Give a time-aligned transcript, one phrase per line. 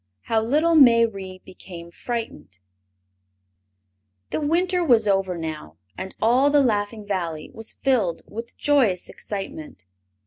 [0.21, 2.57] How Little Mayrie Became Frightened
[4.31, 9.83] The winter was over now, and all the Laughing Valley was filled with joyous excitement.